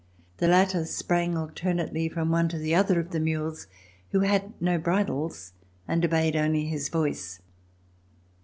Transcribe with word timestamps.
The 0.37 0.47
latter 0.47 0.83
sprang 0.85 1.37
alternately 1.37 2.09
from 2.09 2.31
one 2.31 2.49
to 2.49 2.57
the 2.57 2.73
other 2.73 2.99
of 2.99 3.11
the 3.11 3.19
mules, 3.19 3.67
who 4.09 4.21
had 4.21 4.59
no 4.59 4.79
bridles 4.79 5.53
and 5.87 6.03
obeyed 6.03 6.35
only 6.35 6.65
his 6.65 6.89
voice. 6.89 7.39